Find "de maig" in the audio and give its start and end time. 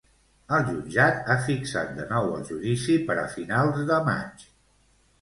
3.95-4.53